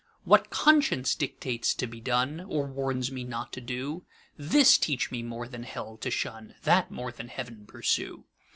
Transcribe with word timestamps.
What 0.23 0.49
Conscience 0.49 1.13
dictates 1.13 1.75
to 1.75 1.85
be 1.85 2.01
done, 2.01 2.41
Or 2.47 2.65
warns 2.65 3.11
me 3.11 3.23
not 3.23 3.53
to 3.53 3.61
do; 3.61 4.03
This 4.35 4.79
teach 4.79 5.11
me 5.11 5.21
more 5.21 5.47
than 5.47 5.61
Hell 5.61 5.95
to 5.97 6.09
shun, 6.09 6.55
That 6.63 6.89
more 6.89 7.11
than 7.11 7.27
Heav'n 7.27 7.67
pursue. 7.67 8.25